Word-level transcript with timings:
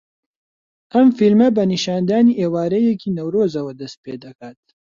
ئەم 0.93 1.07
فیلمە 1.17 1.47
بە 1.55 1.63
نیشاندانی 1.73 2.37
ئێوارەیەکی 2.41 3.13
نەورۆزەوە 3.17 3.73
دەست 3.79 3.97
پێدەکات 4.03 4.61